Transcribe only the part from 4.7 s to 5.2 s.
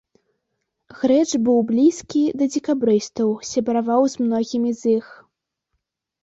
з іх.